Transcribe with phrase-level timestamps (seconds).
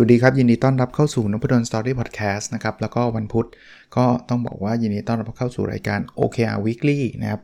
[0.00, 3.46] วัสดีครับ ยินดีต้อนรับเข้าสู่นพดลสตอรี่พอดแคสต์นะครับ แล้วก็วันพุธ
[3.96, 7.40] ก็ต้องบอกว่ายินดีต้อนรับเข้าสู่รายการ OKR Weekly นะครับ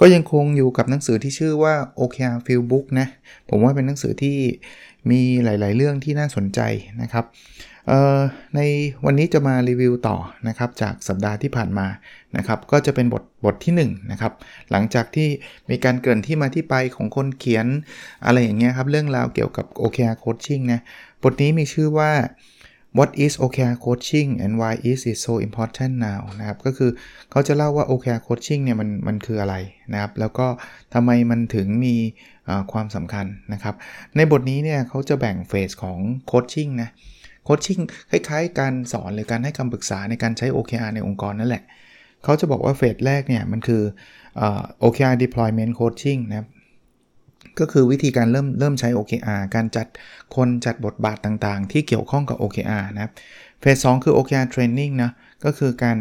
[0.00, 3.06] ก็ยังคงอยู่กับหนังสือที่ชื่อว่า OKR Field Book นะ
[3.50, 4.36] ผมว่าเป็นหนังสือที่
[5.10, 6.60] มีหลาย ๆ เรื่องที่น่าสนใจ
[7.02, 7.24] นะครับ
[8.56, 8.60] ใน
[9.04, 10.16] วันนี้จะมารีวิวต่อ
[10.48, 11.86] นะครับจากสัปดาห์ที่ผ่านมา
[12.36, 14.32] นะครับก็จะเป็นบทบทที่1นะครับ
[14.70, 15.28] หลังจากที่
[15.70, 17.66] มีการเกินที่มาที่ไปของคนเขียน
[18.24, 20.80] อะไรอย่างเงี้ยครับเรื่องราวเกี่ยวกับ OKR Coaching นะ
[21.22, 22.12] บทนี้มีชื่อว่า
[22.98, 26.90] What is OKR coaching and why is it so important now นะครับก็คือ
[27.30, 29.54] เขาจะเล่าว่า OKR coaching เนี่ยมันมันคืออะไร
[29.92, 30.46] นะครับแล้วก็
[30.94, 31.94] ทำไมมันถึงมี
[32.72, 33.74] ความสำคัญนะครับ
[34.16, 36.90] ในบทนี้เนี่ยเขาจะแบ่งเฟสของโคชชิ่งนะ
[37.46, 37.78] โคชชิ่ง
[38.10, 41.64] คล้ายๆ การสอนหรือการให้คำปรึกษาในการใช้ OKR ในองค์กรนั่นแหละ
[42.24, 43.82] เขาจะบอกว่าเฟสแรกเนี่ยมันคือ
[44.82, 46.48] OKR deployment coaching นะครับ
[47.60, 49.86] ก็คือวิธีการเริ่มเริ่มใช้ OKR การจัด
[50.36, 53.12] คนจัดบทบาทต่างๆ ที่เกี่ยวข้องกับ OKR นะครับ
[53.60, 55.10] เฟสสคือ OKR training นะ
[55.44, 55.98] ก็คือการ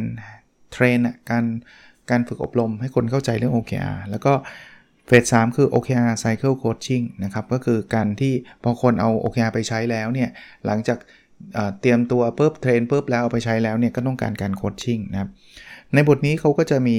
[0.72, 0.98] เทรน
[1.30, 1.46] การ
[2.10, 4.34] การฝึกอบรมให้คนเข้าใจเรื่อง OKR แล้วก็
[5.08, 10.30] เฟสสคือ OKR Cycle Coaching นะครับ ก็คือการที่พอคนเอา OKR ไปใช้แล้วเนี่ย
[10.66, 10.98] หลังจาก
[11.80, 15.30] เตรียมตัวปุ๊บเทรนปุ๊บแล้วเอาไปใช้แล้วเนี่ยก็ต้องการการโคชชิ่งนะครับ
[15.94, 16.98] ในบทนี้เขาก็จะมี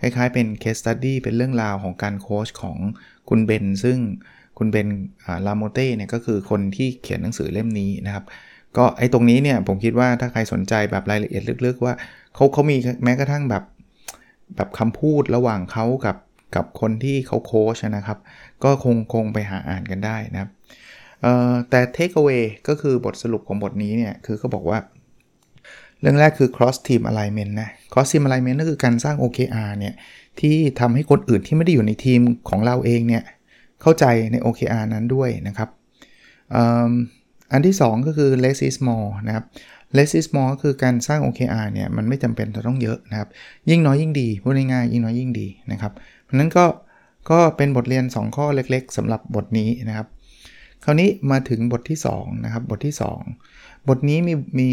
[0.00, 2.76] คล้ายๆเป็น case study เป็นเรื่องราวของการโคชของ
[3.28, 3.98] คุณเบนซึ่ง
[4.58, 4.88] คุณเบน
[5.46, 8.24] ลาโมเต้เนี่ยก็คือคนที่เขียนหนังสือเล่มนี้นะครับ
[8.76, 11.94] ก็ไอ้ตรงนี้เนี่ยผมคิดว่าถ้าใครสนใจแบบรายละเอียดลึกๆ ว่า
[12.34, 13.64] เขาเขามีแม้กระทั่งแบบ
[14.56, 16.16] แบบคำพูดระหว่างเขากับ
[16.56, 18.18] กับคนที่เขาโค้ชนะครับ
[18.64, 20.50] ก็คงคงไปหาอ่านกันได้นะครับ
[21.70, 24.78] แต่ take away ก็คือบทสรุปของบทนี้เนี่ย คือเขาบอกว่า
[26.00, 29.94] เรื่องแรกคือ cross team alignment นะ cross team alignment ก็คือการสร้าง OKR เนี่ย
[30.40, 33.22] ที่ทำให้คนอื่นที่ไม่ได้อยู่ในทีมของเราเองเนี่ย
[33.82, 35.68] เข้าใจใน OKR นั้นด้วยนะครับ
[37.52, 39.44] อันที่ 2 ก็คือ less is more นะครับ
[39.96, 43.28] less is more ก็คือการสร้าง OKR เนี่ย มันไม่จำเป็นจะต้องเยอะนะครับ
[43.70, 45.92] ยิ่งน้อยยิ่งดีพูดง่ายๆยิ่งน้อยยิ่งดีนะครับ
[46.24, 46.64] เพราะนั้นก็
[47.30, 50.06] ก็เป็นบทเรียน 2 ข้อเล็กๆสำหรับบทนี้นะครับ
[50.84, 52.94] คราวนี้มาถึงบทที่2นะครับบทที่
[53.40, 54.70] 2 บทนี้มีมี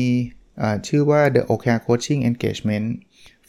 [0.88, 2.88] ชื่อว่า the OKR coaching engagement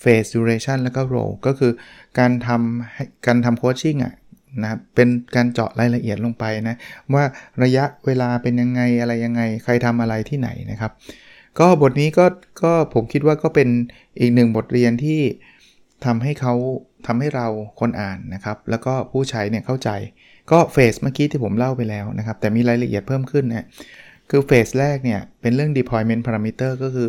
[0.03, 1.73] phase duration แล้วก็ role ก็คือ
[2.19, 4.15] การทำการทำโคชชิ่งอะ
[4.63, 6.77] นะเป็นการเจาะรายละเอียดลงไปนะ
[7.15, 7.25] ว่า
[7.63, 10.93] ระยะเวลาเป็นยังไงอะไรยังไง ใครทำอะไรที่ไหนนะครับ
[11.59, 12.27] ก็บทนี้ก็
[12.63, 13.69] ก็ผมคิดว่าก็เป็น
[14.21, 15.21] อีกหนึ่งบทเรียนที่
[16.05, 16.55] ทำให้เขา
[17.07, 17.47] ทำให้เรา
[17.81, 19.91] คนอ่านนะครับ แล้วก็ผู้ใช้เนี่ยเข้าใจ
[20.51, 23.67] ก็เฟสเมื่อกี้ที่ผมเล่าไปแล้วนะครับ แต่มีรายละเอียดเพิ่มขึ้นนะ
[24.31, 27.09] คือเฟสแรกเนี่ย เป็นเรื่อง deployment parameter ก็คือ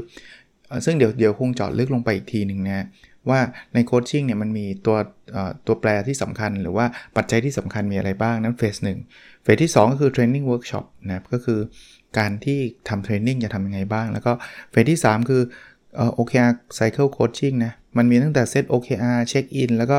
[0.85, 2.85] ซึ่งเดี๋ยวเดี๋ยวคงเจาะลึกลงไปอีกทีหนึ่งนะ
[3.29, 3.39] ว่า
[3.73, 4.97] ใน coaching เนี่ยมันมีตัว
[5.65, 6.85] ตัวแปรที่สำคัญ หรือว่า
[7.15, 8.99] ปัจจัยที่สำคัญมีอะไรบ้างนั้น phase หนึ่ง
[9.43, 11.59] phase ที่ 2 ก็คือ training workshop นะครับก็คือ
[12.17, 14.31] การที่ทำ training จะทำยังไงบ้าง แล้วก็
[14.71, 15.41] phase ที่ 3 คือ
[16.17, 19.97] OKR Cycle Coaching นะ มันมีตั้งแต่ set OKR check-in แล้วก็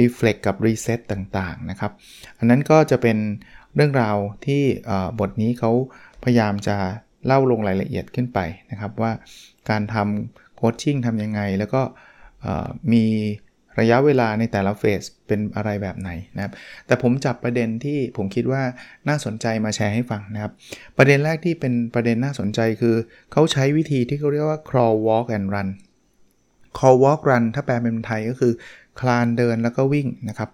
[0.00, 1.92] Reflect กับ Reset ต่างๆนะครับ
[2.38, 3.18] อันนั้นก็จะเป็น
[3.74, 4.16] เรื่องราว
[4.46, 4.62] ที่
[5.20, 5.70] บทนี้เขา
[6.24, 6.76] พยายามจะ
[7.26, 8.38] เล่าลงรายละเอียดขึ้นไป
[8.70, 9.12] นะครับ ว่า
[9.70, 11.82] การทำโคชชิ่งทำยังไง แล้วก็
[12.92, 13.04] มี
[13.80, 16.52] ระยะเวลาในแต่ละเฟสเป็นอะไรแบบไหนนะครับ
[16.86, 18.62] แต่ผมจับประเด็นที่ผมคิดว่า
[19.08, 20.52] น่าสนใจมาแชร์ให้ฟังนะครับ
[20.96, 22.96] ประเด็นแรกที่เป็นประเด็นน่าสนใจคือ
[23.32, 25.68] เขาใช้วิธีที่เขาเรียกว่า crawl walk and run
[26.76, 28.52] crawl walk run ถ้าแปลเป็นไทยก็คือ
[29.00, 30.48] คลานเดินแล้วก็วิ่งนะครับ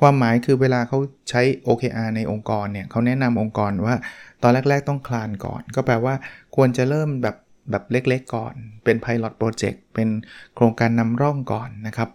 [0.00, 0.98] ความหมายคือเวลาเขา
[1.30, 3.94] ใช้ OKR ในองค์กรเนี่ยเขาแนะนำองค์กรว่า
[4.42, 6.14] ตอนแรก ๆ ต้องคลานก่อน ก็แปลว่า
[6.56, 7.36] ควรจะเริ่มแบบ
[7.70, 8.54] แบบเล็กๆก่อน
[8.84, 10.08] เป็น Pilot Project เป็น
[10.54, 12.08] โครงการนำร่องก่อนนะครับ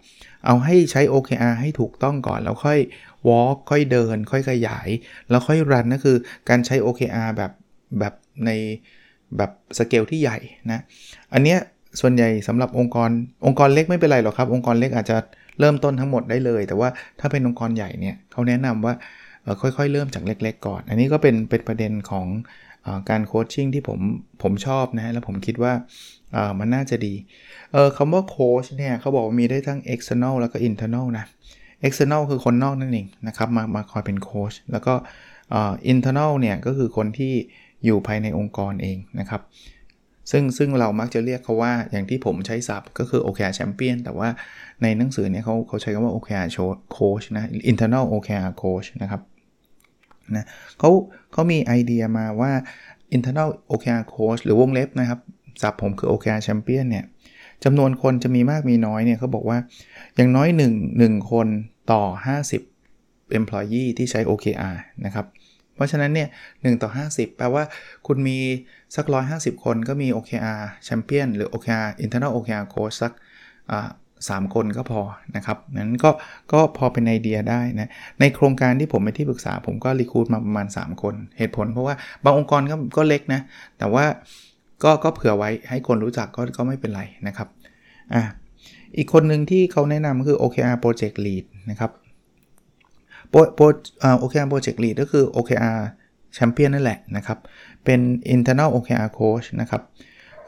[0.46, 2.78] เอาให้ใช้ OKR ให้ถูกต้องก่อน แล้วค่อย
[3.28, 4.88] walk ค่อยเดิน ค่อยขยาย
[5.30, 6.16] แล้วค่อย run ก็คือ
[6.48, 7.52] การใช้ OKR แบบ
[7.98, 8.14] แบบ
[8.46, 8.50] ใน
[9.36, 10.38] แบบสเกลที่ใหญ่
[10.72, 10.80] นะ
[11.32, 11.58] อันเนี้ย
[12.00, 13.10] ส่วนใหญ่สำหรับองค์กร
[13.46, 15.16] องค์กรเล็กไม่เป็นไรหรอกครับ องค์กรเล็กอาจจะ
[15.60, 16.88] เริ่มต้นทั้งหมดได้เลย แต่ว่า
[17.20, 18.94] ถ้าเป็นองค์กรใหญ่เนี่ยเขาแนะนำว่า
[19.60, 22.26] ค่อยๆ เริ่มจากเล็ก ๆ ก่อน อันนี้ก็เป็นเป็นประเด็นของ
[23.10, 23.98] การโคชชิ่งที่ผม
[24.42, 25.72] ผมชอบนะแล้วผมคิดว่า
[26.58, 27.14] มันน่าจะดี
[27.72, 31.24] เออคำว่าโคชเนี่ยเขาบอกว่ามีได้ทั้ง external แล้วก็ internal นะ
[31.86, 34.94] external คือคนนอกนั่นเองนะครับมามาคอยเป็นโคชแล้วก็
[35.92, 37.32] internal เนี่ยก็คือคนที่
[37.84, 39.40] อยู่ภายในองค์กรเองนะครับ
[40.30, 44.28] ซึ่งซึ่งเรามักจะเรียกเขาว่าอย่างที่ผมใช้ศัพท์ก็คือ OKR Champion แต่ว่า
[44.82, 46.48] ในหนังสือเนี่ยเขาเขาใช้คำว่า OKR
[46.96, 49.22] Coach นะ internal OKR Coach นะครับ
[50.36, 50.44] นะ
[50.78, 50.90] เขา
[51.32, 52.52] เขามีไอเดียมาว่า
[53.16, 55.20] internal OKR coach หรือวงเล็บนะครับ
[55.62, 57.04] ศัพท์ผมคือ OKR champion เนี่ย
[57.64, 59.58] จำนวนคนจะมีมากมีน้อยเนี่ยเขาบอกว่า
[60.16, 61.46] อย่างน้อย 1 1 คน
[61.92, 62.02] ต่อ
[62.70, 65.26] 50 employee ที่ใช้ OKR นะครับ
[65.74, 67.64] เพราะฉะนั้นเนี่ย1ต่อ 50 แปลว่า
[68.06, 68.38] คุณมี
[68.96, 73.12] สัก 150 คนก็มี OKR Champion หรือ OKR Internal OKR Coach สัก
[74.28, 75.02] สามคนก็พอ
[75.36, 76.10] นะครับนั้นก็
[76.52, 77.90] ก็พอเป็นไอเดียได้นะ
[78.20, 81.94] ในโครงการที่ผมเป็นที่ปรึกษา ผมก็รีคูดมาประมาณ 3 คน เหตุผลเพราะว่า
[82.24, 83.40] บางองค์กรก็ก็เล็กนะ
[83.78, 84.04] แต่ว่า
[84.84, 87.48] ก็ก็เผื่อไว้ให้คนรู้จักก็ก็ไม่เป็นไรนะครับ
[88.14, 88.22] อะ
[88.96, 91.90] อีกคนหนึ่งที่เขาแนะนำคือ OKR Project Lead นะครับ
[93.34, 93.64] โปรโปร
[94.22, 95.80] OKR Project Lead ก็คือ OKR
[96.36, 97.38] Champion นั่นแหละนะครับ
[97.84, 98.00] เป็น
[98.34, 99.82] internal OKR coach นะครับ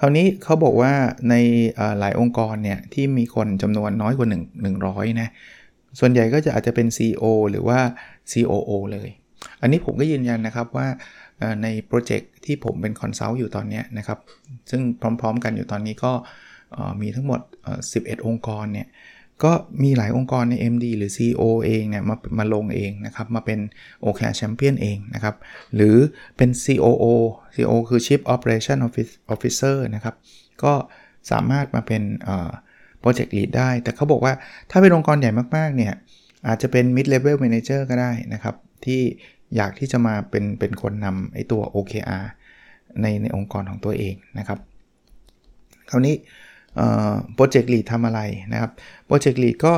[0.00, 0.92] คราวนี้เขาบอกว่า
[1.30, 1.34] ใน
[1.98, 5.28] หลายองค์กรเนี่ย ที่มีคนจำนวนน้อยกว่า 1 100 นะ
[5.98, 7.78] ส่วนใหญ่ก็จะอาจจะเป็น CEO หรือว่า
[8.32, 9.08] COO เลย
[9.60, 10.86] อันนี้ผมก็ยืนยันนะครับว่า
[11.62, 14.18] ใน project ที่ผมเป็น consult อยู่ตอนนี้นะครับ
[14.70, 14.80] ซึ่ง
[15.20, 16.12] พร้อมๆกันอยู่ตอนนี้ก็
[17.00, 17.40] มีทั้งหมด
[17.86, 18.86] 11 องค์กรเนี่ย
[19.44, 19.52] ก็
[19.82, 23.58] มีหลายองค์กรใน MD หรือ CEO เองเนี่ยมามาลงเองนะครับมาเป็น
[24.04, 25.34] OKR Champion เองนะครับ
[25.74, 25.96] หรือ
[26.36, 27.04] เป็น COO
[27.54, 28.78] COO คือ Chief Operation
[29.34, 30.14] Officer นะครับ
[30.62, 30.72] ก็
[31.30, 32.02] สามารถมาเป็น
[33.02, 34.32] Project Lead ได้ แต่เขาบอกว่า
[34.70, 35.94] ถ้าเป็นองค์กรใหญ่มากๆเนี่ย
[36.46, 38.54] อาจจะเป็น Mid Level Manager ก็ได้นะครับ
[38.84, 39.00] ที่
[39.56, 42.24] อยากที่จะมาเป็นเป็นคนนำไอตัว OKR
[43.02, 44.58] ในในองค์กรของตัวเองนะครับ
[45.90, 46.14] คราวนี้
[47.34, 48.20] โปรเจกต์ลีดทำอะไร
[48.52, 48.70] นะครับ
[49.06, 49.74] โปรเจกต์ลีดก็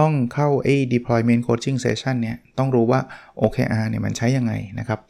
[0.00, 3.00] ต้องเข้าไอ้ deployment coaching session เนี่ยต้องรู้ว่า
[3.40, 5.00] OKR เนี่ยมันใช้ยังไงนะครับ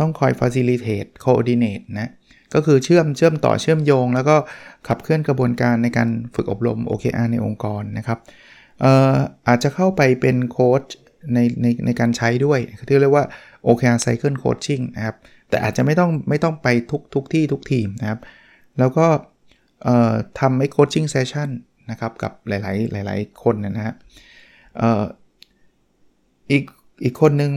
[0.00, 2.10] ต้องคอย facilitate coordinate นะ
[2.54, 4.36] ก็คือเชื่อมเชื่อมต่อเชื่อมโยง แล้วก็
[4.88, 8.18] ขับเคลื่อนกระบวนการในการฝึกอบรม OKR ในองค์กรนะครับ
[9.48, 10.82] อาจจะเข้าไปเป็นโค้ช
[11.34, 12.58] ในในในการใช้ด้วย
[12.88, 13.24] ที่เรียกว่า
[13.66, 15.16] OKR cycle coaching นะครับ
[15.48, 18.20] แต่อาจจะไม่ต้องไม่ต้องไปทุกทุกที่ทุกทีมนะครับ
[18.78, 19.06] แล้วก็
[20.40, 21.48] ทำให้โคชชิ่งเซสชัน
[21.90, 23.94] นะครับกับหลายๆ หลาย ๆ คนนะฮะ
[26.50, 26.64] อีก
[27.04, 27.52] อีกคนหนึ่ง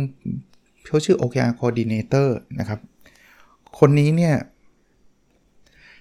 [0.86, 2.28] เขาชื่อ OKR Coordinator
[2.60, 2.80] นะครับ
[3.80, 4.36] คนนี้เนี่ย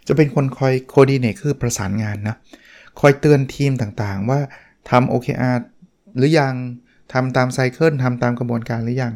[0.09, 2.37] จะเป็นคนคอย coordinate คือประสานงานนะ
[3.01, 4.41] คอยเตือนทีมต่างๆ ว่า
[4.91, 5.57] ทำ OKR
[6.17, 6.55] หรือยัง
[7.13, 9.13] ทำตามไซเคิลทำตามกระบวนการหรือยัง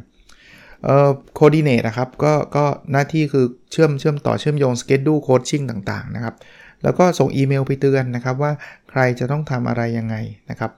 [0.84, 6.34] เอ่อ coordinate นะครับ ก็ก็หน้าที่คือเชื่อมเชื่อมต่อเชื่อมโยง schedule coaching ต่างๆ นะครับ
[6.82, 8.52] แล้วก็ส่งอีเมลไปเตือนนะครับว่า
[8.90, 10.16] ใครจะต้องทำอะไรยังไง
[10.50, 10.70] นะครับ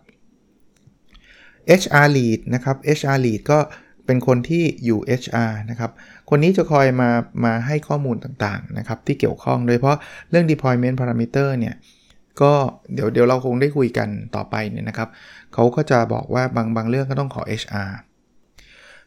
[1.81, 3.59] HR lead นะครับ HR lead ก็
[4.06, 5.91] เป็นคนที่อยู่ HR นะครับ
[6.31, 7.11] คนนี้จะคอยมา
[7.45, 9.99] มาให้ข้อมูลต่างๆนะครับที่เกี่ยวข้อง โดยเฉพาะ
[10.31, 11.75] เรื่อง deployment parameter เนี่ย
[12.43, 12.53] ก็
[12.95, 15.09] เดี๋ยวเดี๋ยวเราคงได้คุยกันต่อไปเนี่ยนะครับ
[15.55, 17.91] เขาก็จะบอกว่าบางบางเรื่องก็ต้องขอ HR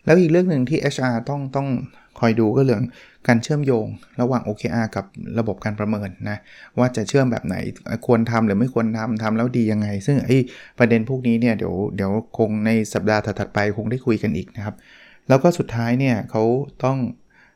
[0.08, 1.68] แล้วอีกเรื่องหนึ่งที่ HR ต้องต้อง
[2.20, 2.84] คอยดูก็เรื่อง
[3.28, 3.88] การเชื่อมโยง
[4.22, 5.06] ระหว่าง OKR กับ
[5.40, 6.38] ระบบการประเมินนะ
[6.80, 7.56] ว่าจะเชื่อมแบบไหน
[8.08, 10.38] ควรทำหรือไม่ควรทำทำแล้วดียังไง ซึ่งไอ้
[10.80, 14.76] ประเด็นพวกนี้เนี่ยเดี๋ยวเดี๋ยวคงในสัปดาห์ถัดไปคงได้คุยกันอีกนะครับ
[15.28, 16.44] แล้วก็สุดท้ายเนี่ยเขา
[16.84, 16.98] ต้อง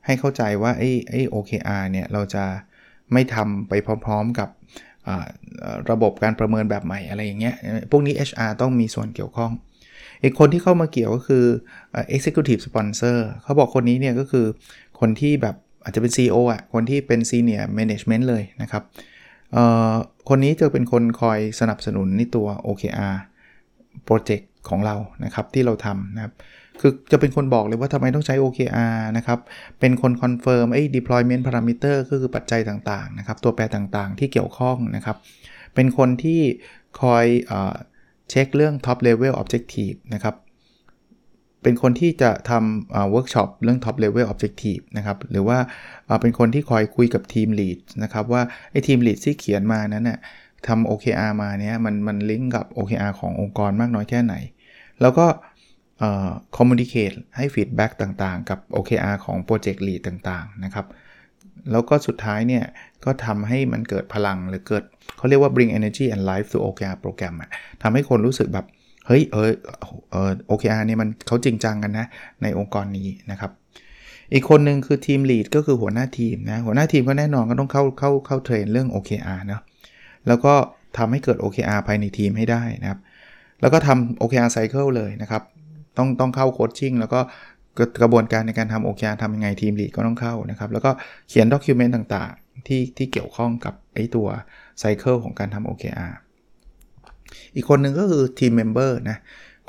[0.06, 2.44] ให้เข้าใจว่าไอ้ไอ้ OKR เนี่ยเราจะ
[3.14, 3.74] ไม่ทำไป
[4.06, 4.50] พร้อมๆกับ
[5.92, 7.56] ระบบการประเมินแบบใหม่อะไรอย่างเงี้ย
[7.92, 9.52] พวกนี้ HR ต้องมีส่วนเกี่ยวข้อง
[10.24, 11.46] อีกคนที่เข้ามาเกี่ยวก็คือ
[12.16, 14.46] executive sponsor เขาบอกคนนี้เนี่ยก็คือ
[15.00, 18.84] คนที่แบบอาจจะเป็น CEO อะ คนที่เป็น senior management เลยนะครับ
[20.30, 23.16] คนนี้จะเป็นคนคอยสนับสนุนในตัว OKR
[24.06, 26.34] project ของเรานะครับที่เราทำนะครับ
[26.80, 29.40] คือจะเป็นคนบอกเลยว่าทำไมต้องใช้ OKR นะครับ
[29.80, 35.18] เป็นคน confirm ไอ้ deployment parameter ก็คือปัจจัยต่างๆนะครับ ตัวแปรต่างๆที่เกี่ยวข้องนะครับ
[35.76, 36.42] เป็นคนที่
[37.02, 37.26] คอย
[38.32, 40.36] เช็คเรื่อง top level objective นะครับ
[41.64, 45.58] เป็นคนที่จะทำเวิร์กช็อปเรื่อง top level objective นะครับ หรือว่า
[46.22, 50.20] เป็นคนที่คอยคุยกับทีม lead นะครับ ว่าไอ้ทีม lead ที่เขียนมานั้นน่ะ
[50.68, 54.36] ทำ OKR มาเนี้ยมันมันลิงก์กับ OKR ขององค์กรมากน้อยแค่ไหน
[55.02, 55.26] แล้วก็
[56.58, 60.86] communicate ให้ feedback ต่างๆ กับ OKR ของ project lead ต่างๆ นะครับ
[61.72, 62.64] แล้วก็สุดท้ายเนี่ย
[63.06, 64.84] ก็ทำให้มันเกิดพลังหรือเกิด
[65.18, 67.50] เขาเรียกว่า bring energy and life to OKR โปรแกรมอะ
[67.82, 68.66] ทำให้คนรู้สึกแบบ
[69.08, 69.52] เฮ้ยเออ
[70.12, 72.08] เออ OKR เนี่ยมันเขาจริงจังกันนะ
[72.44, 73.52] ในองค์กรนี้นะครับ
[74.34, 79.62] อีกคนหนึ่งคือทีมลีดก็คือหัวหน้าทีมนะ หัวหน้าทีมก็แน่นอนก็ต้องเข้าเข้าเข้าเทรนเรื่อง OKR เนาะ
[80.28, 80.54] แล้วก็
[80.98, 83.00] ทำให้เกิด OKR ภายในทีมให้ได้นะครับ
[83.62, 85.44] แล้วก็ทำ OKR cycle เลยนะครับ
[85.98, 87.20] ต้องต้องเข้าโคชชิ่งแล้วก็
[88.02, 90.92] กระบวนการในการทำ OKR ทำยังไง team lead ก็ต้องเข้านะครับ แล้วก็
[91.30, 94.28] เขียน document ต่างๆ ที่ที่เกี่ยวข้องกับไอตัว
[94.80, 96.14] cycle ของการทำ OKR
[97.56, 99.18] อีกคนหนึ่งก็คือ team member นะ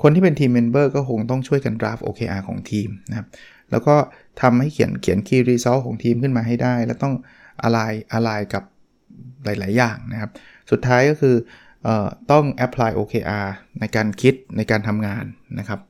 [0.02, 3.26] คนที่เป็น team member ก็คงต้องช่วยกันดราฟ OKR ของทีมนะครับ
[3.70, 3.94] แล้วก็
[4.40, 7.14] ทำให้เขียนเขียน Key Result ของทีมขึ้นมาให้ได้ แล้วต้อง
[7.62, 7.78] อะไร
[8.12, 8.62] อะไรกับ
[9.44, 10.30] หลาย ๆ อย่างนะครับ
[10.70, 11.36] สุดท้ายก็คือ
[11.86, 11.88] อ
[12.30, 13.48] ต้อง apply OKR
[13.80, 15.24] ในการคิดในการทำงาน
[15.58, 15.80] นะครับ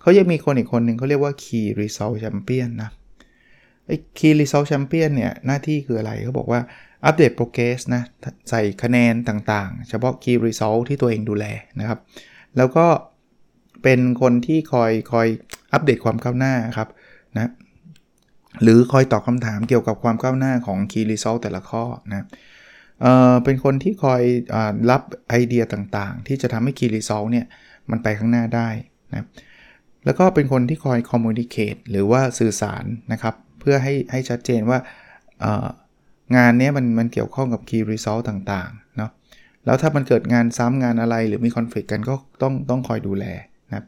[0.00, 2.90] เขายังมีคนอีกคนหนึ่งเขาเรียกว่า Key Result Champion นะ
[3.86, 6.60] ไอ้ Key Result Champion เนี่ย หน้าที่คืออะไรเขาบอกว่า
[7.04, 8.02] อัปเดตโปรเกรสนะ
[8.50, 11.44] ใส่คะแนนต่างๆ เฉพาะ Key Result ที่ตัวเองดูแล
[11.80, 11.98] นะครับ
[12.56, 12.86] แล้วก็
[13.82, 15.26] เป็นคนที่คอยคอย
[15.72, 16.88] อัปเดตความก้าวหน้าครับ
[17.36, 17.50] นะ
[18.62, 22.26] หรือคอยตอบคำถามเกี่ยวกับความก้าวหน้าของ Key Result แต่ละข้อนะ
[23.00, 24.22] เอ่อเป็นคนที่คอย
[24.54, 24.56] อ
[24.90, 27.46] รับไอเดียต่างๆ ที่จะทำให้ Key Result เนี่ย
[27.90, 28.68] มันไปข้างหน้าได้
[29.14, 29.26] นะ
[30.08, 34.78] แล้วก็เป็นคนที่คอย communicate หรือว่าสื่อสารนะครับ เพื่อให้ให้ชัดเจนว่า
[36.36, 39.10] งานนี้มันมันเกี่ยวข้องกับ Key Result ต่างๆเนาะ
[39.64, 43.24] แล้วถ้ามันเกิดงานซ้ำงานอะไรหรือมีคอนฟ lict กันก็ต้องต้องคอยดูแล
[43.68, 43.84] นะ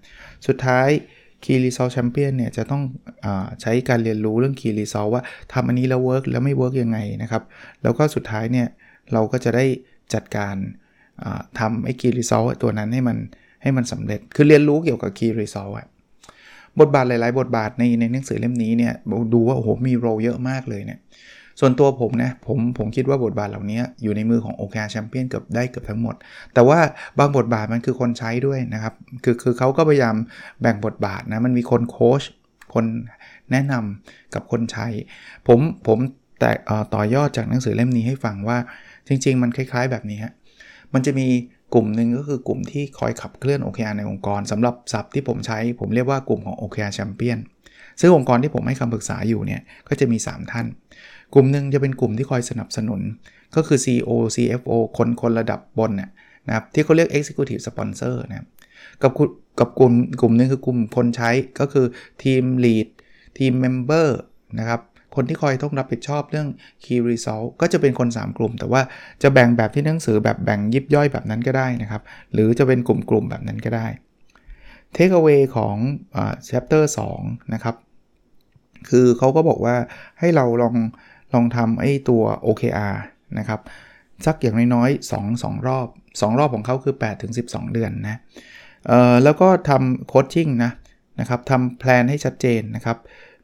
[0.46, 0.88] สุดท้าย
[1.44, 2.82] Key Result Champion เนี่ยจะต้อง
[3.24, 3.26] อ
[3.62, 5.22] ใช้การเรียนรู้เรื่อง Key Result ว่า
[5.52, 7.42] ทำอันนี้แล้ว work แล้วไม่ work ยังไงนะครับ
[7.82, 8.66] แล้วก็สุดท้ายเนี่ย
[9.12, 9.64] เราก็จะได้
[10.14, 10.54] จัดการ
[11.58, 13.18] ทำไอ้ Key Result ตัวนั้นให้มัน
[13.62, 15.88] ให้มันสำเร็จ คือเรียนรู้เกี่ยวกับ Key Result อะ
[16.80, 18.92] บทบาทหลายๆ บทบาทในในหนังสือเล่มนี้เนี่ย
[19.32, 21.00] ดูว่าโอ้โหมี role เยอะมากเลยเนี่ย
[21.60, 26.14] ส่วนตัวผมนะผมผมคิดว่าบทบาทเหล่านี้อยู่ในมือของ o k แชมเปี้ยนเกือบได้เกือบทั้งหมด
[26.54, 26.78] แต่ว่า
[27.18, 30.16] บางบทบาทมันคือคนใช้ด้วยนะครับ คือคือเขาก็พยายาม
[30.62, 32.22] แบ่งบทบาทนะ มันมีคนโค้ช
[32.74, 32.84] คน
[33.52, 34.86] แนะนำกับคนใช้
[35.46, 35.98] ผมผม
[36.40, 36.50] แต่
[36.94, 38.58] ต่อยอดจากหนังสือเล่มนี้ให้ฟังว่า
[39.08, 40.32] จริง ๆ มันคล้าย ๆ แบบนี้ฮะ
[40.94, 41.26] มันจะมี
[41.74, 47.38] กลุ่มหนึ่งก็คือกลุ่มที่คอยขับเคลื่อน OKR ในองค์กรสำหรับศัพท์ที่ผมใช้ผมเรียกว่ากลุ่มของ OKR Champion
[48.00, 50.66] ซึ่งองค์กรที่ผมให้คำปรึกษาอยู่เนี่ยก็จะมี 3 ท่าน
[51.34, 53.00] กลุ่มหนึ่งจะเป็นกลุ่มที่คอยสนับสนุน
[53.56, 58.46] ก็คือ CEO CFO คนคนระดับบนนะครับที่เขาเรียก Executive Sponsor นะครับ
[59.02, 59.12] กับ
[59.58, 61.86] กับกลุ่มกลุ่มนึงคือกลุ่มคนใช้ก็คือ
[62.22, 62.88] ทีม Lead
[63.38, 64.08] ทีม Member
[64.58, 64.80] นะครับ
[65.14, 66.48] คนที่คอยต้องรับผิดชอบเรื่อง
[66.84, 68.82] Key Result ก็จะเป็นคน 3 กลุ่ม แต่ว่า
[69.22, 72.02] จะแบ่งแบบที่หนังสือแบบแบ่งยิบย่อยแบบนั้นก็ได้นะครับ
[72.32, 73.86] หรือจะเป็นกลุ่มๆแบบนั้นก็ได้
[74.96, 75.76] Take away ของ
[76.48, 76.82] chapter
[77.18, 77.74] 2 นะครับ
[78.88, 79.76] คือเขาก็บอกว่า
[80.20, 80.74] ให้เราลอง
[81.34, 82.96] ลองทำไอ้ตัว OKR
[83.38, 83.60] นะครับ
[84.26, 88.20] สักอย่างน้อยๆ2 2 รอบ 2 รอบของเขาคือ 8 ถึง 12 เดือนนะ
[89.24, 90.72] แล้วก็ทำโคชชิ่งนะ
[91.20, 92.98] นะครับทำแพลนให้ชัดเจนนะครับ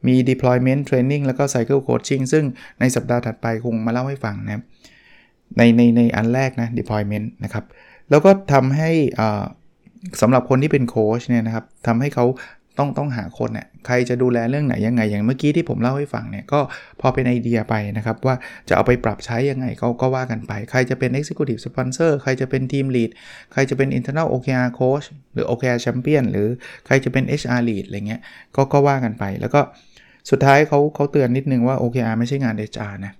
[0.08, 2.44] มี deployment training แล้วก็ cycle coaching ซึ่ง
[2.80, 4.62] ในสัปดาห์ถัดไปคงมาเล่าให้ฟังนะ
[5.56, 7.64] ในในในอันแรกนะ deployment นะครับ
[8.10, 8.90] แล้วก็ทำให้
[10.20, 12.26] สำหรับคนที่เป็นโค้ชเนี่ยนะครับทำให้เขา
[12.78, 16.60] ต้องต้องหาคนเนี่ยใครจะดูแลเรื่องไหนยังไง อย่างเมื่อกี้ที่ผมเล่าให้ฟังเนี่ยก็
[17.00, 18.36] พอเป็นไอเดียไปนะครับว่า
[18.68, 23.10] จะเอาไปปรับใช้ยังไงก็ก็ว่ากันไป ใครจะเป็น Executive Sponsor ใครจะเป็น Team Lead
[23.52, 26.48] ใครจะเป็น Internal OKR Coach หรือ OKR Champion หรือ
[26.86, 28.20] ใครจะเป็น HR Lead อะไรเงี้ย
[28.56, 29.60] ก็ก็ว่ากันไป แล้วก็
[30.30, 33.12] สุดท้ายเขาเขาเตือนนิดนึงว่า OKR ไม่ใช่งาน HR นะ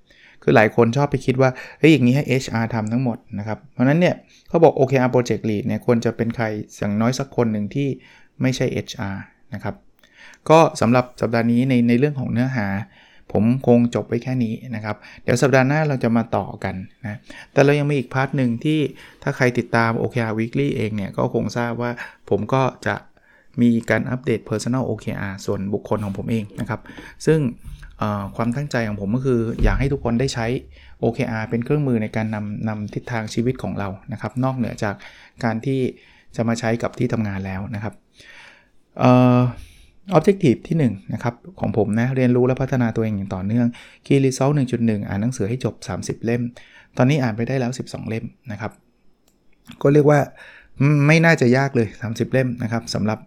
[0.42, 4.14] คือหลายคนชอบไปคิดว่าเฮ้ยอย่างนี้ให้ HR ทำทั้งหมดนะครับเพราะนั้นเนี่ย
[4.48, 6.44] เขาบอก OKR Project Lead เนี่ยควรจะเป็นใคร
[6.78, 7.88] อย่างน้อยสักคนหนึ่งที่
[8.42, 9.16] ไม่ใช่ HR
[9.54, 9.74] นะครับ
[10.50, 12.66] ก็สำหรับสัปดาห์นี้ในในเรื่องของเนื้อหา
[13.32, 17.18] ผมคงจบไปแค่นี้นะครับ เดี๋ยวสัปดาห์หน้าเราจะมาต่อกันนะ
[17.52, 18.80] แต่เรายังมีอีก part หนึ่งที่
[19.22, 21.90] ถ้าใครติดตาม OKR Weekly เองเนี่ยก็คงทราบว่า
[22.30, 22.94] ผมก็จะ
[23.62, 26.80] มีการอัปเดต Personal OKR ส่วนบุคคลของผมเองนะครับ
[27.26, 27.40] ซึ่ง
[28.36, 30.46] ความตั้งใจของผมก็คืออยากให้ทุกคนได้ใช้
[31.02, 34.94] OKR เป็นเครื่องมือในการนำนำทิศทางชีวิตของเรานะครับ นอกเหนือจาก
[35.44, 35.80] การที่
[36.36, 37.94] จะมาใช้กับที่ทำงานแล้วนะครับ
[39.02, 39.04] อ
[40.12, 43.66] อบเจกตีฟที่1นะครับของผมนะเรียนรู้และพัฒนาตัวเองอย่างต่อเนื่อง
[44.06, 46.42] Key Result 1.1 อ่านหนังสือให้จบ 30 เล่ม
[46.96, 48.72] ตอนนี้อ่านไปได้แล้ว 12 เล่มนะครับ
[49.82, 50.20] ก็เรียกว่า
[51.06, 53.18] ไม่น่าจะยากเลย 30 เล่มนะครับสำหรับ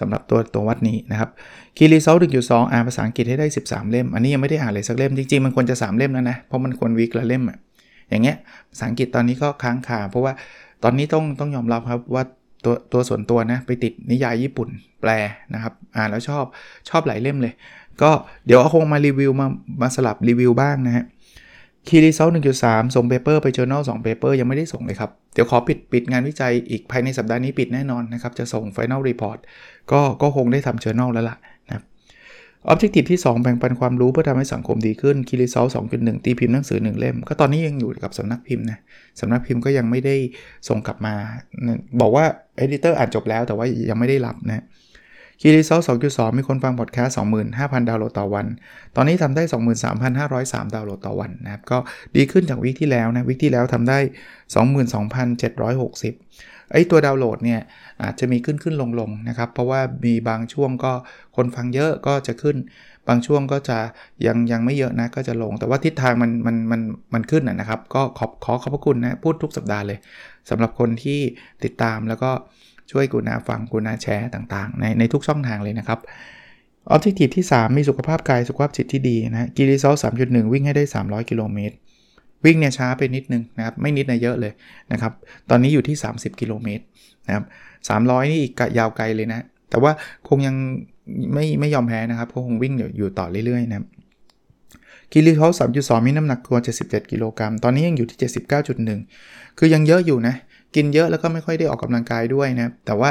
[0.00, 1.30] สำหรับตัวตัววัดนี้นะครับ
[1.76, 7.58] Key Result 1.2อ่านภาษาอังกฤษให้ได้ 13 เล่ม อันนี้ยังไม่ได้อ่านเลยสักเล่ม จริงๆ มันควรจะ 3 เล่มแล้วนะ เพราะมันควรวิกละเล่มอะ
[8.10, 8.36] อย่างเงี้ย
[8.70, 10.32] ภาษาอังกฤษตอนนี้ก็ค้างคาเพราะว่า
[10.82, 12.24] ตอนนี้ต้องต้องยอมรับครับว่า
[12.64, 14.68] ตัวตัวส่วนตัวนะไปติดนิยายญี่ปุ่น
[15.00, 15.10] แปล
[15.54, 16.44] นะครับอ่านแล้วชอบ
[16.88, 17.52] ชอบหลายเล่มเลย
[18.02, 18.10] ก็
[18.46, 19.46] เดี๋ยวคงมารีวิวมา
[19.82, 21.04] มาสลับรีวิวบ้างนะฮะ
[21.88, 29.38] Key Result หนึ่งจุดสามส่ง paper ไป journal 2 paper ยังไม่ได้ส่งเลยครับ เดี๋ยวขอปิดปิดงานวิจัยอีกภายในสัปดาห์นี้ปิดแน่นอนนะครับ จะส่ง final report
[29.92, 31.36] ก็ก็คงได้ทำ journal แล้วล่ะ
[31.68, 31.84] นะครับ
[32.72, 38.78] Objective ที่ 2 แบ่งปันความรู้เพื่อทำให้สังคมดีขึ้น Key Result 2.1ตีพิมพ์หนังสือ 1 เล่ม ก็ตอนนี้ยังอยู่กับสำนักพิมพ์นะ
[39.20, 40.16] สำนักพิมพ์ก็ยังไม่ได้
[40.68, 41.14] ส่งกลับมา
[42.00, 42.24] บอกว่า
[42.64, 44.64] editor อ่านจบแล้วแต่ว่ายังไม่ได้รับนะ
[45.40, 47.16] คีรีเซล2.2 มีคนฟังพอดแคสต์
[47.50, 48.46] 25,000 ดาวน์โหลดต่อวัน
[48.96, 49.42] ตอนนี้ทำได้
[50.08, 51.78] 23,503 ดาวน์โหลดต่อวันนะครับ ก็
[52.16, 53.98] ดีขึ้นจากวิกที่แล้วนะ วิกที่แล้วทำได้
[55.74, 57.60] 22,760 ไอ้ตัวดาวน์โหลดเนี่ย
[58.02, 60.92] อาจจะมีขึ้นขึ้นลงลงนะครับ เพราะว่ามีบางช่วงก็
[61.36, 62.56] คนฟังเยอะก็จะขึ้น
[63.08, 63.78] บางช่วงก็จะ
[64.26, 66.80] ยังยังไม่เยอะนะก็จะลง แต่ว่าทิศทางมันมันมัน
[67.14, 69.98] มันขึ้นนะครับ ก็ขอขอขอบพระคุณนะพูดทุกสัปดาห์เลย
[70.50, 71.20] สำหรับคนที่
[71.64, 72.30] ติดตามแล้วก็
[72.90, 75.98] ช่วยกูนาฟังกูนาแชร์ต่างๆ ในในทุกช่องทางเลยนะครับ
[76.90, 81.74] ออบเจกตีที่ 3 มีสุขภาพกายสุขภาพจิตที่ดีนะกิริซอล3.1วิ่งให้ได้ 300 กิโลเมตร
[82.44, 84.52] วิ่งเนี่ยช้าไปนิดนึงนะครับ ไม่นิดนะเยอะเลย
[84.92, 85.12] นะครับ
[85.50, 86.84] ตอนนี้อยู่ที่ 30 กิโลเมตร
[87.26, 87.44] นะครับ
[87.88, 89.40] 300นี่อีกยาวไกลเลยนะ
[89.70, 89.92] แต่ว่า
[90.28, 90.56] คงยัง
[91.34, 93.86] ไม่ไม่ยอมแพ้นะครับคงวิ่งอยู่ต่อเรื่อยๆนะครับ
[95.12, 98.18] กิริซอล3.2มีน้ำหนักตัว 77 กิโลกรัม ตอนนี้ยังอยู่ที่
[98.88, 100.34] 79.1 คือยังเยอะอยู่นะ
[100.74, 103.10] กินเยอะแล้วก็ไม่ค่อยได้ออกกำลังกายด้วยนะแต่ว่า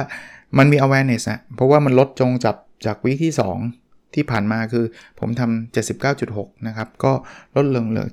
[0.58, 3.34] มันมี awareness อะเพราะว่ามันลดจงจับจากวิที่
[3.74, 4.86] 2 ที่ผ่านมาคือ
[5.20, 7.12] ผมทำ79.6 นะครับ ก็
[7.56, 8.08] ลดลงเหลือ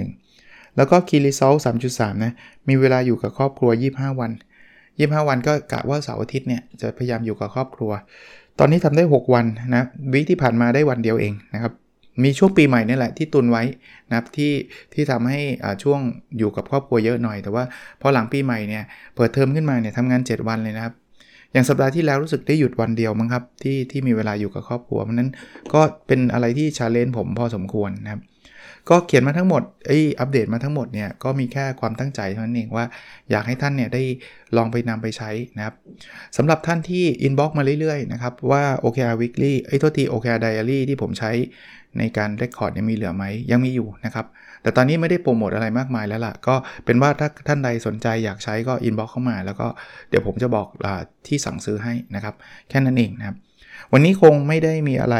[0.00, 1.54] 79.1 แล้วก็คีรีโซล
[1.88, 2.32] 3.3 นะ
[2.68, 4.30] มีเวลาอยู่กับครอบครัว 25 วัน
[4.78, 7.90] 25 วันก็กะว่าเสาร์อาทิตย์เนี่ยจะพยายามอยู่กับครอบครัว
[8.58, 11.72] ตอนนี้ทำได้ 6 วันนะวิที่ผ่านมาได้วันเดียวเองนะครับ
[12.22, 13.62] มีช่วงปีใหม่นี่แหละที่ตุนไว้
[14.08, 14.52] นะครับที่
[14.92, 15.40] ที่ทำให้
[15.82, 16.00] ช่วง
[16.38, 17.64] อยู่กับครอบครัวเยอะหน่อย แต่ว่า
[18.00, 18.84] พอหลังปีใหม่เนี่ย
[19.16, 20.94] เปิดเทอมขึ้นมาเนี่ยทำงาน 7 วันเลยนะครับ
[21.52, 25.30] อย่างสัปดาห์ที่แล้วรู้สึกได้หยุดวันเดียวมั้งครับที่ที่มีเวลาอยู่กับครอบครัวเพราะนั้น
[25.74, 28.22] ก็เป็นอะไรที่ชาเลนจ์ผมพอสมควรนะครับ
[28.90, 32.84] ก็เขียนมาทั้งหมดไอ้อัปเดตมาทั้งหมดเนี่ยก็มีแค่ความตั้งใจเท่านั้นเองว่า
[33.30, 34.02] อยากให้ท่านเนี่ยได้
[34.56, 35.74] ลองไปนำไปใช้นะครับ
[36.36, 41.30] สำหรับท่านที่ inbox มาเรื่อยๆนะครับว่า OKR Weekly ไอ้ทษที OKR Diary ที่ผมใช้
[41.98, 44.26] ในการ record เนี่ยมีเหลือไหมยังมีอยู่นะครับ
[44.62, 49.66] แต่ตอนนี้ไม่ได้โปรโมทอะไรมากมายแล้วล่ะ ก็เป็นว่าถ้าท่านใดสนใจอยากใช้ก็ inbox เข้ามา แล้วก็
[50.10, 50.86] เดี๋ยวผมจะบอกอ
[51.26, 52.34] ที่สั่งซื้อให้นะครับ
[52.68, 53.36] แค่นั้นเองนะครับ
[53.92, 55.16] วันนี้คงไม่ได้มีอะไร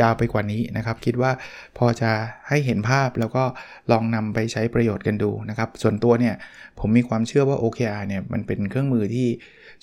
[0.00, 1.30] ยาวไปกว่านี้นะครับ คิดว่า
[1.78, 2.10] พอจะ
[2.48, 3.44] ให้เห็นภาพแล้วก็
[3.92, 6.34] ลองนำไปใช้ประโยชน์กันดูนะครับ ส่วนตัวเนี่ย
[6.80, 9.28] ผมมีความเชื่อว่า OKR เนี่ยมันเป็นเครื่องมือที่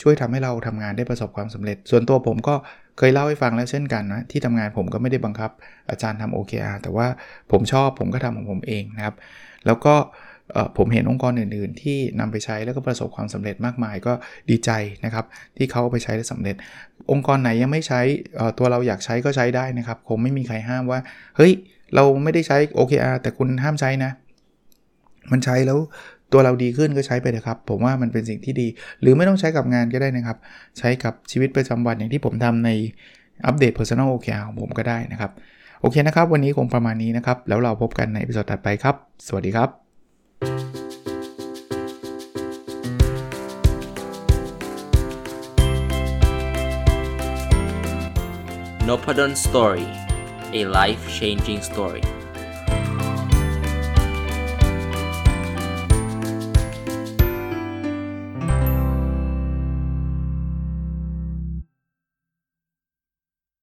[0.01, 5.51] ช่วยทำให้เราทำงานได้ประสบความสำเร็จ ส่วนตัวผมก็เคยเล่าให้ฟังแล้วเช่นกันนะที่ทำงานผมก็ไม่ได้บังคับ
[5.89, 7.07] อาจารย์ทำ OKR แต่ว่า
[7.51, 9.15] ผมชอบผมก็ทำของผมเองนะครับ
[9.65, 9.95] แล้วก็
[10.77, 14.13] ผมเห็นองค์กรอื่น ๆ ที่นำไปใช้แล้วก็ประสบความสำเร็จมากมายก็
[14.49, 14.71] ดีใจ
[15.05, 15.25] นะครับ
[15.57, 16.55] ที่เขาไปใช้ได้สำเร็จ
[17.11, 18.01] องค์กรไหนยังไม่ใช้
[18.57, 20.99] ตัวเราอยากใช้ก็ใช้ได้นะครับคงไม่มีใครห้ามว่า
[21.37, 21.53] เฮ้ย
[21.95, 24.11] เราไม่ได้ใช้ OKR แต่คุณห้ามใช้นะ
[25.31, 25.79] มันใช้แล้ว
[26.31, 28.67] ตัวเราดีขึ้นก็ใช้ไปเถอะครับ ผมว่ามันเป็นสิ่งที่ดี
[29.01, 30.37] หรือไม่ต้องใช้กับงานก็ได้นะครับ
[30.77, 32.69] ใช้กับชีวิตประจำวันอย่างที่ผมทำใน
[33.45, 35.31] อัปเดต Personal OKR ของผมก็ได้นะครับ
[35.81, 38.95] โอเคนะครับ วันนี้คงประมาณนี้นะครับ แล้วเราพบกันในอีพิโซดถัดไปครับ
[39.27, 39.69] สวัสดีครับ
[48.87, 49.87] n o p a d o n Story
[50.59, 52.03] a life changing story